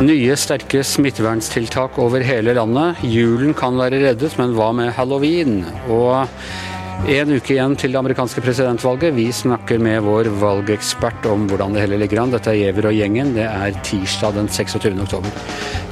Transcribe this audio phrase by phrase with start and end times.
[0.00, 3.02] Nye, sterke smitteverntiltak over hele landet.
[3.06, 5.60] Julen kan være reddet, men hva med halloween?
[5.92, 6.24] Og
[7.06, 9.14] en uke igjen til det amerikanske presidentvalget.
[9.14, 12.34] Vi snakker med vår valgekspert om hvordan det hele ligger an.
[12.34, 13.36] Dette er Giæver og gjengen.
[13.38, 14.98] Det er tirsdag den 26.
[15.04, 15.38] oktober.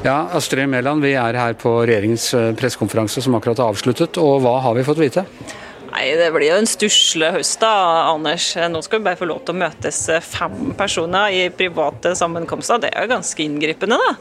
[0.03, 4.19] Ja, Astrid Mæland, vi er her på regjeringens eh, pressekonferanse som akkurat er avsluttet.
[4.19, 5.29] Og hva har vi fått vite?
[6.09, 7.69] Nei, Det blir jo en stusslig høst, da,
[8.09, 8.47] Anders.
[8.57, 12.81] Nå skal vi bare få lov til å møtes fem personer i private sammenkomster.
[12.81, 14.15] Det er jo ganske inngripende, da.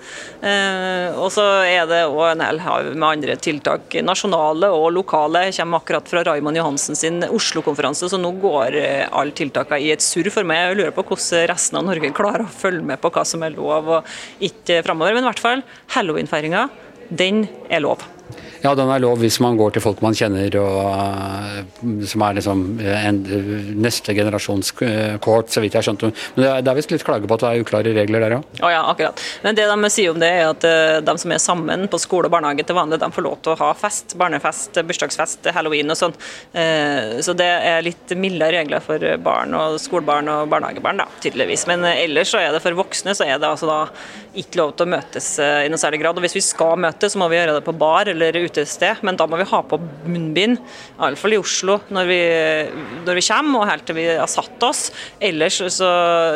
[0.49, 5.45] Eh, og så er det òg en hel haug med andre tiltak, nasjonale og lokale.
[5.47, 9.94] Jeg kommer akkurat fra Raymond Johansen sin Oslo-konferanse, så nå går eh, alle tiltakene i
[9.95, 10.66] et surr for meg.
[10.66, 13.55] Jeg lurer på hvordan resten av Norge klarer å følge med på hva som er
[13.55, 14.13] lov og
[14.44, 15.16] ikke framover.
[15.16, 16.67] Men i hvert fall, halloweenfeiringa,
[17.08, 18.03] den er lov.
[18.63, 22.38] Ja, den er lov hvis man går til folk man kjenner, og, uh, som er
[22.40, 23.22] liksom en,
[23.77, 26.11] neste generasjons kohort, så vidt jeg skjønte.
[26.36, 28.38] Men det er, det er visst litt klage på at det er uklare regler der
[28.39, 28.47] òg?
[28.61, 29.22] Oh, ja, akkurat.
[29.45, 30.67] Men det de sier om det, er at
[31.06, 33.59] de som er sammen på skole og barnehage til vanlig, de får lov til å
[33.61, 34.17] ha fest.
[34.19, 36.16] Barnefest, bursdagsfest, halloween og sånn.
[37.23, 41.67] Så det er litt milde regler for barn og skolebarn og barnehagebarn, da, tydeligvis.
[41.69, 43.80] Men ellers så er det for voksne så er det altså da
[44.38, 46.17] ikke lov til å møtes i noe særlig grad.
[46.17, 49.17] Og hvis vi skal møtes, så må vi gjøre det på bar eller utested, men
[49.19, 49.79] da må vi ha på
[50.09, 50.59] munnbind.
[50.97, 52.19] Iallfall i Oslo når vi,
[53.05, 54.87] når vi kommer og helt til vi har satt oss.
[55.23, 55.91] Ellers så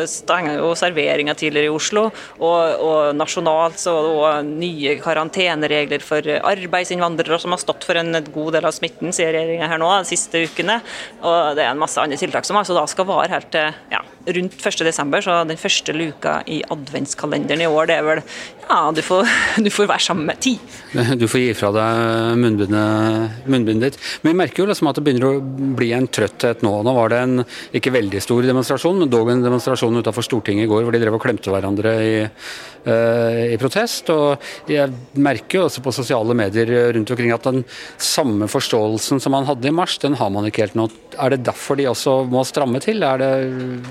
[0.10, 2.08] stenger jo serveringa tidligere i Oslo,
[2.40, 8.56] og, og nasjonalt så og nye karanteneregler for arbeidsinnvandrere som har stått for en god
[8.58, 10.80] del av smitten, sier regjeringa her nå, de siste ukene.
[11.22, 14.02] Og det er en masse andre tiltak som altså da skal vare helt til ja,
[14.26, 18.24] rundt 1.12., så den første luka i adventskalenderen i år, det er vel
[18.72, 19.28] ja, du får,
[19.66, 20.56] du får være sammen med ti.
[21.22, 24.00] Du får gi fra deg munnbindet, munnbindet ditt.
[24.24, 25.44] Men vi merker jo liksom at det begynner å
[25.78, 26.72] bli en trøtthet nå.
[26.86, 27.44] Nå var det en
[27.78, 31.18] ikke veldig stor demonstrasjon, men dog en demonstrasjon utenfor Stortinget i går hvor de drev
[31.18, 34.12] og klemte hverandre i, uh, i protest.
[34.14, 37.64] Og jeg merker jo også på sosiale medier rundt omkring at den
[38.02, 40.88] samme forståelsen som man hadde i mars, den har man ikke helt nå.
[41.20, 43.04] Er det derfor de også må stramme til?
[43.04, 43.32] Er det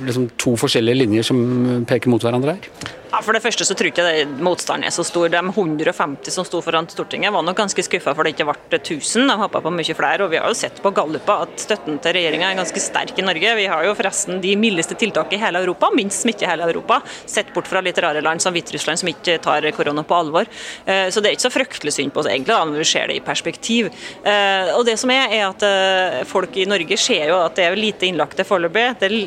[0.08, 2.97] liksom to forskjellige linjer som peker mot hverandre her?
[3.10, 5.26] Ja, For det første så tror jeg ikke motstanden er så stor.
[5.32, 9.26] De 150 som sto foran Stortinget var nok ganske skuffa for det ikke ble 1000.
[9.26, 10.25] De håpa på mye flere.
[10.25, 13.25] og Vi har jo sett på galluper at støtten til regjeringa er ganske sterk i
[13.26, 13.54] Norge.
[13.59, 17.00] Vi har jo forresten de mildeste tiltakene i hele Europa, minst smitte i hele Europa.
[17.26, 20.47] Sett bort fra litt rare land som Hviterussland som ikke tar korona på alvor.
[20.86, 23.10] Eh, så det er ikke så fryktelig synd på oss egentlig, da, når vi ser
[23.10, 23.91] det i perspektiv.
[24.22, 27.66] Eh, og det som er, er at eh, folk i Norge ser jo at det
[27.66, 29.26] er lite innlagte foreløpig.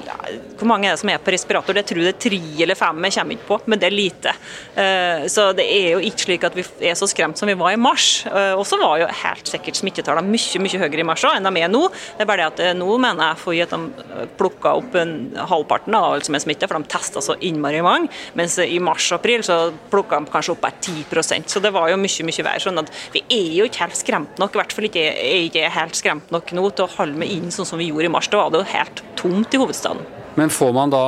[0.92, 1.78] Det som er på respirator?
[1.78, 4.34] Det tror det er tre eller fem, jeg kommer ikke på men det er lite.
[4.76, 7.74] Eh, så det er jo ikke slik at vi er så skremt som vi var
[7.74, 8.26] i mars.
[8.28, 11.64] Eh, og så var jo helt sikkert smittetallene mye mye høyere i mars enn de
[11.64, 11.84] er nå.
[12.18, 15.14] Det er bare det at eh, nå mener jeg FHI at de plukka opp en
[15.52, 18.12] halvparten av alle som er smittet, for de testa så innmari mange.
[18.40, 19.60] Mens i mars-april så
[19.92, 22.64] plukka de kanskje opp bare 10% Så det var jo mye mye verre.
[22.64, 25.98] Sånn at vi er jo ikke helt skremt nok, i hvert fall ikke er helt
[26.00, 28.30] skremt nok nå til å holde meg inn sånn som vi gjorde i mars.
[28.32, 30.22] Da var det jo helt tomt i hovedstaden.
[30.40, 31.06] Men får man da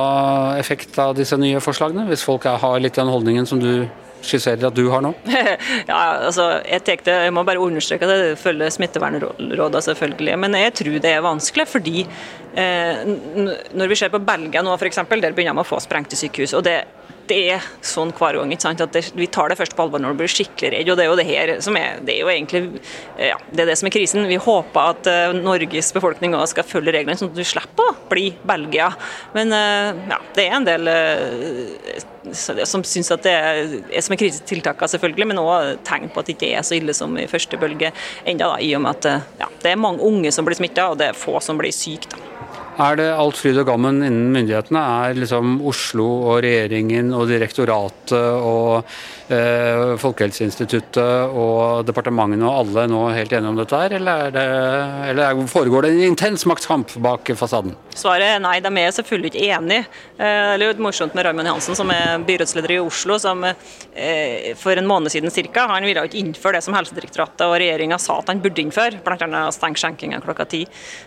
[0.60, 3.86] effekt av disse nye forslagene, hvis folk har litt den holdningen som du
[4.26, 5.12] skisserer at du har nå?
[5.90, 10.36] ja, altså, jeg, tenkte, jeg må bare understreke at jeg følger smittevernrådene, selvfølgelig.
[10.42, 13.02] Men jeg tror det er vanskelig, fordi eh,
[13.76, 16.56] når vi ser på Belgia nå f.eks., der begynner de å få sprengte sykehus.
[16.56, 16.80] og det
[17.30, 18.52] det er sånn hver gang.
[18.54, 18.82] ikke sant?
[18.84, 20.90] At det, Vi tar det først på alvor når du blir skikkelig redd.
[20.90, 22.80] og Det er jo det her som er det er jo egentlig,
[23.18, 24.28] ja, det er det som er krisen.
[24.28, 27.96] Vi håper at uh, Norges befolkning også skal følge reglene, sånn at du slipper å
[28.10, 28.90] bli Belgia.
[29.36, 32.04] Men uh, ja, det er en del uh,
[32.66, 36.36] som syns at det er, som er krisetiltakene, selvfølgelig, men òg tegn på at det
[36.36, 37.92] ikke er så ille som i første bølge
[38.26, 41.12] da, i og med at ja, det er mange unge som blir smitta, og det
[41.12, 42.10] er få som blir syke.
[42.10, 42.45] da.
[42.76, 44.80] Er det alt fryd og gammen innen myndighetene?
[45.08, 48.84] Er liksom Oslo og regjeringen og direktoratet og
[49.32, 54.44] eh, Folkehelseinstituttet og departementene og alle nå helt enige om dette her, eller, det,
[55.12, 57.72] eller, foregår det en intens maktkamp bak fasaden?
[57.96, 59.88] Svaret er nei, de er selvfølgelig ikke enige.
[60.18, 64.52] Eh, det er jo morsomt med Raymond Hansen, som er byrådsleder i Oslo, som eh,
[64.60, 68.20] for en måned siden cirka, han ville ikke innføre det som Helsedirektoratet og regjeringa sa
[68.20, 69.46] at han burde innføre, bl.a.
[69.56, 70.66] stenge skjenkinga klokka ti.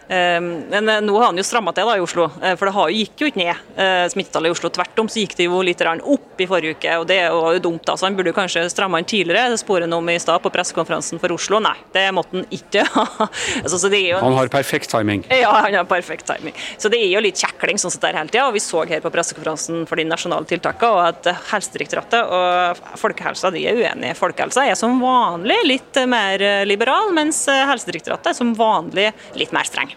[0.10, 2.26] Eh, men nå har han jo stramma til da i Oslo.
[2.42, 4.70] Eh, for det har, gikk jo ikke ned eh, smittetallet i Oslo.
[4.72, 7.60] Tvert om så gikk det jo litt opp i forrige uke, og det var jo
[7.60, 7.84] dumt.
[7.86, 9.52] da, så Han burde kanskje stramma inn tidligere.
[9.52, 11.60] Det sporet om i stad på pressekonferansen for Oslo.
[11.60, 12.86] Nei, det måtte han ikke
[13.64, 15.26] altså, jo, han har perfekt timing?
[15.34, 16.56] Ja, han har perfekt timing.
[16.78, 18.48] Så det er jo litt kjekling sånn sett der hele tida.
[18.48, 23.52] Og vi så her på pressekonferansen for de nasjonale tiltakene og at Helsedirektoratet og folkehelsa
[23.56, 24.16] de er uenige.
[24.20, 29.10] Folkehelsa er som vanlig litt mer liberal, mens Helsedirektoratet er som vanlig
[29.40, 29.92] litt mer streng.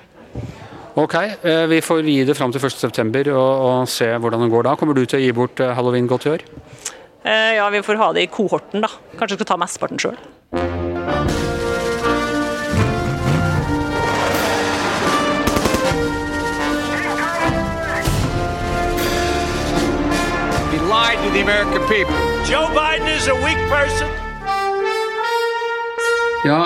[0.94, 4.66] Ok, eh, vi får gi det fram til 1.9 og, og se hvordan det går
[4.66, 4.74] da.
[4.76, 6.42] Kommer du til å gi bort eh, halloween-godt i år?
[7.24, 8.90] Eh, ja, vi får ha det i kohorten, da.
[9.16, 10.20] Kanskje skal ta mesteparten sjøl.
[22.52, 24.12] Joe Biden is a weak person.
[26.44, 26.60] Ja,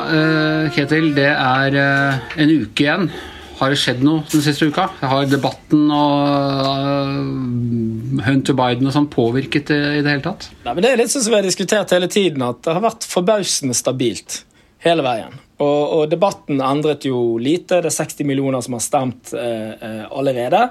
[0.75, 3.11] Ketil, det er en uke igjen
[3.57, 4.89] har det skjedd noe den siste uka?
[5.01, 10.51] Har debatten og uh, Hunter Biden og sånn påvirket det i det hele tatt?
[10.67, 13.09] Nei, Det er litt sånn som vi har diskutert hele tiden, at det har vært
[13.09, 14.43] forbausende stabilt
[14.85, 15.33] hele veien.
[15.57, 17.81] Og, og, debatten endret jo lite.
[17.81, 20.67] Det er 60 millioner som har stemt eh, eh, allerede.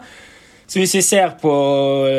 [0.70, 1.54] Så hvis vi ser på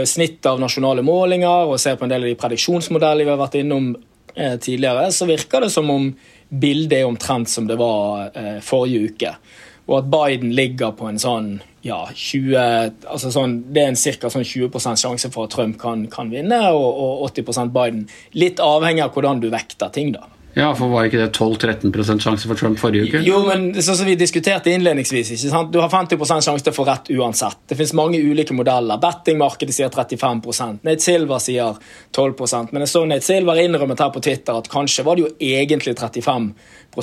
[0.06, 3.58] snittet av nasjonale målinger og ser på en del av de prediksjonsmodellene vi har vært
[3.62, 3.92] innom
[4.34, 6.10] eh, tidligere, så virker det som om
[6.50, 9.32] bildet er omtrent som det var eh, forrige uke
[9.86, 11.50] og at Biden ligger på en sånn
[11.86, 12.56] ja, 20
[13.06, 14.30] altså sånn, Det er en ca.
[14.32, 16.88] Sånn 20 sjanse for at Trump kan, kan vinne, og,
[17.22, 18.08] og 80% Biden.
[18.34, 20.26] Litt avhengig av hvordan du vekter ting, da.
[20.56, 23.20] Ja, for Var ikke det 12-13% sjanse for Trump forrige uke?
[23.26, 25.68] Jo, men sånn som vi diskuterte innledningsvis, ikke sant?
[25.74, 27.58] Du har 50 sjanse til å få rett uansett.
[27.68, 28.96] Det finnes mange ulike modeller.
[29.02, 31.76] Bettingmarkedet sier 35% Nate Silver sier
[32.16, 35.34] 12% Men jeg så Nate Silver innrømmet her på Twitter at kanskje var det jo
[35.36, 36.48] egentlig 35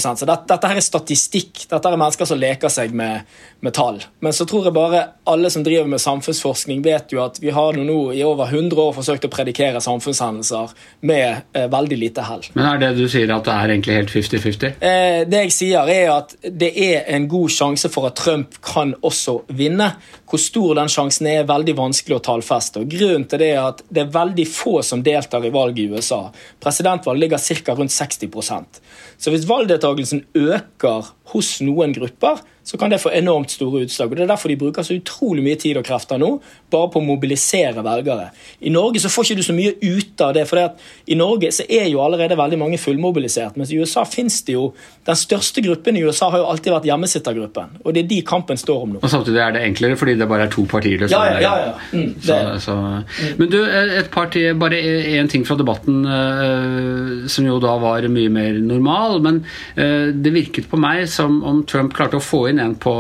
[0.01, 1.65] så dette, dette, her er statistikk.
[1.69, 3.27] Dette er mennesker som leker seg med,
[3.61, 3.99] med, tall.
[4.25, 7.77] Men så tror jeg bare alle som driver med samfunnsforskning, vet jo at vi har
[7.77, 10.73] nå i over 100 år forsøkt å predikere samfunnshendelser
[11.09, 12.45] med eh, veldig lite hell.
[12.57, 14.79] Men er det du sier at det er egentlig helt 50-50?
[14.79, 18.95] Eh, det jeg sier, er at det er en god sjanse for at Trump kan
[19.01, 19.93] også vinne.
[20.29, 22.81] Hvor stor den sjansen er, er veldig vanskelig å tallfeste.
[22.83, 25.89] Og Grunnen til det er at det er veldig få som deltar i valget i
[25.93, 26.23] USA.
[26.63, 27.75] Presidentvalget ligger ca.
[27.77, 28.81] rundt 60%
[29.17, 29.45] Så hvis
[29.83, 34.11] valgdeltakelsen øker hos noen grupper, så kan det få enormt store utslag.
[34.11, 36.29] og Det er derfor de bruker så utrolig mye tid og krefter nå
[36.71, 38.29] bare på å mobilisere velgere.
[38.63, 40.61] I Norge så får ikke du så mye ut av det, for
[41.05, 43.57] i Norge så er jo allerede veldig mange fullmobilisert.
[43.59, 44.71] Mens i USA finnes det jo
[45.03, 47.73] Den største gruppen i USA har jo alltid vært hjemmesittergruppen.
[47.83, 49.01] Og det er de kampen står om nå.
[49.03, 51.03] Og Samtidig er det enklere fordi det bare er to partier.
[51.11, 51.73] Ja, ja, ja, ja.
[51.91, 52.75] Mm, så, så.
[52.77, 53.33] Mm.
[53.41, 53.57] Men du,
[53.99, 59.19] et parti, bare én ting fra debatten uh, som jo da var mye mer normal.
[59.27, 59.41] Men
[59.75, 62.93] uh, det virket på meg som om Trump klarte å få inn inn en på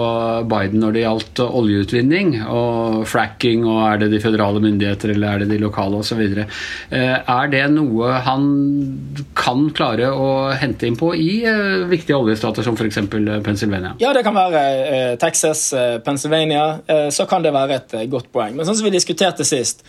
[0.49, 5.43] Biden når det gjaldt oljeutvinning og fracking, og er det de føderale myndigheter eller er
[5.43, 6.23] det de lokale osv.
[6.23, 8.47] Eh, er det noe han
[9.37, 12.99] kan klare å hente inn på i eh, viktige oljestater som f.eks.
[13.45, 13.93] Pennsylvania?
[14.03, 15.69] Ja, det kan være eh, Texas,
[16.05, 16.65] Pennsylvania.
[17.13, 18.57] Så kan det være et godt poeng.
[18.57, 19.85] Men sånn som vi diskuterte sist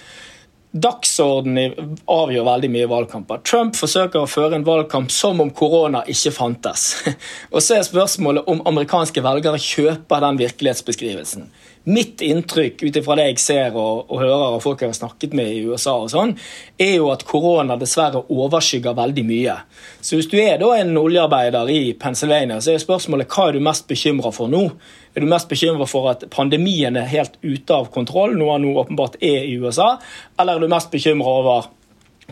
[0.75, 3.45] Dagsordenen avgjør veldig mye valgkamper.
[3.47, 6.89] Trump forsøker å føre en valgkamp som om korona ikke fantes.
[7.55, 11.47] Og så er spørsmålet om amerikanske velgere kjøper den virkelighetsbeskrivelsen.
[11.85, 15.35] Mitt inntrykk ut ifra det jeg ser og, og, hører av folk jeg har snakket
[15.37, 16.33] med i USA, og sånn,
[16.81, 19.59] er jo at korona dessverre overskygger veldig mye.
[20.01, 23.67] Så hvis du er da en oljearbeider i Pennsylvania, så er spørsmålet hva er du
[23.69, 24.65] mest bekymra for nå?
[25.15, 28.75] Er du mest bekymra for at pandemien er helt ute av kontroll, noe han nå
[28.83, 29.95] åpenbart er i USA,
[30.39, 31.71] eller er du mest bekymra over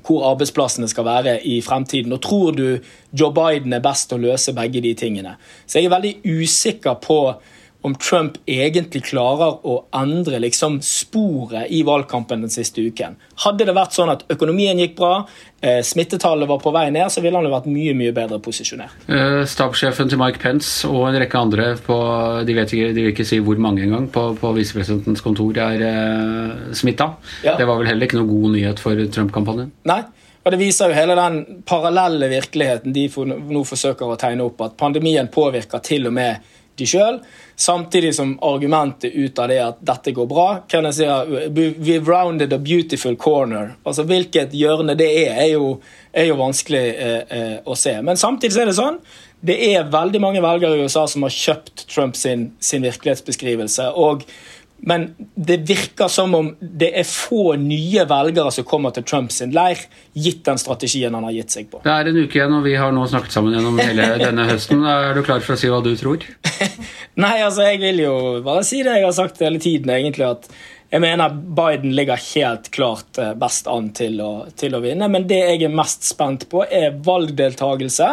[0.03, 2.13] hvor arbeidsplassene skal være i fremtiden.
[2.17, 2.67] Og tror du
[3.13, 5.37] Joe Biden er best til å løse begge de tingene?
[5.67, 7.19] Så jeg er veldig usikker på
[7.83, 13.17] om Trump egentlig klarer å endre liksom sporet i valgkampen den siste uken.
[13.43, 15.27] Hadde det vært sånn at økonomien gikk bra,
[15.61, 18.95] eh, smittetallet var på vei ned, så ville han jo vært mye mye bedre posisjonert.
[19.09, 21.99] Eh, stabssjefen til Mike Pence og en rekke andre på
[22.47, 25.87] de, vet ikke, de vil ikke si hvor mange engang, på, på visepresidentens kontor er
[25.91, 27.13] eh, smitta.
[27.43, 27.57] Ja.
[27.59, 29.73] Det var vel heller ikke noe god nyhet for Trump-kampanjen?
[29.91, 30.03] Nei.
[30.43, 34.65] Og Det viser jo hele den parallelle virkeligheten de nå forsøker å tegne opp.
[34.67, 36.43] At pandemien påvirker til og med
[36.81, 37.19] de sjøl.
[37.57, 41.09] Samtidig som argumentet ut av det at dette går bra, kan jeg si
[41.53, 43.75] we've rounded a beautiful corner.
[43.85, 45.75] Altså Hvilket hjørne det er, er jo,
[46.13, 47.95] er jo vanskelig eh, eh, å se.
[48.03, 49.03] Men samtidig er det sånn
[49.43, 53.89] det er veldig mange velgere i USA som har kjøpt Trumps sin, sin virkelighetsbeskrivelse.
[53.91, 54.23] og
[54.85, 59.79] Men det virker som om det er få nye velgere som kommer til Trumps leir,
[60.13, 61.85] gitt den strategien han har gitt seg på.
[61.85, 64.83] Det er en uke igjen, og vi har nå snakket sammen gjennom hele denne høsten.
[64.83, 66.27] Er du klar for å si hva du tror?
[67.23, 70.33] Nei, altså, jeg vil jo bare si det jeg har sagt hele tiden, egentlig.
[70.35, 70.51] at
[70.93, 75.25] jeg mener Biden ligger helt klart eh, best an til å, til å vinne, men
[75.31, 78.09] det jeg er mest spent på, er valgdeltagelse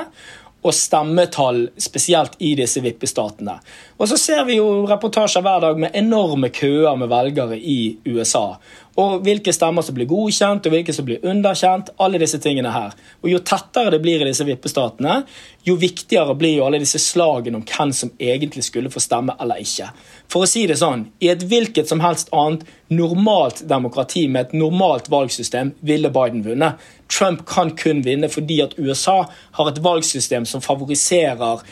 [0.60, 3.60] og stemmetall, spesielt i disse vippestatene.
[3.98, 8.60] Og så ser vi jo reportasjer hver dag med enorme køer med velgere i USA.
[8.98, 11.90] Og hvilke stemmer som blir godkjent, og hvilke som blir underkjent.
[12.00, 12.92] alle disse tingene her.
[13.24, 15.24] Og Jo tettere det blir i disse vippestatene,
[15.64, 19.60] jo viktigere blir jo alle disse slagene om hvem som egentlig skulle få stemme eller
[19.60, 19.90] ikke.
[20.28, 24.54] For å si det sånn, i et hvilket som helst annet normalt demokrati med et
[24.54, 26.80] normalt valgsystem ville Biden vunnet.
[27.10, 29.24] Trump kan kun vinne fordi at USA
[29.58, 31.64] har et valgsystem som favoriserer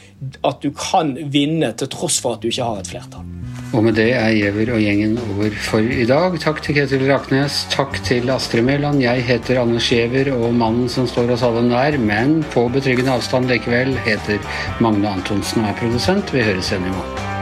[0.43, 3.46] at du kan vinne til tross for at du ikke har et flertall.
[3.75, 6.37] Og med det er Giæver og gjengen over for i dag.
[6.39, 9.03] Takk til Ketil Raknes, takk til Astrid Mæland.
[9.03, 13.51] Jeg heter Anders Giæver, og mannen som står oss alle nær, men på betryggende avstand
[13.51, 14.39] likevel, heter
[14.79, 16.33] Magne Antonsen og er produsent.
[16.33, 17.36] Vi høres igjen i morgen.